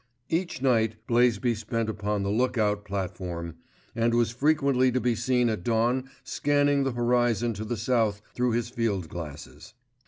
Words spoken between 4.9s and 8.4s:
to be seen at dawn scanning the horizon to the south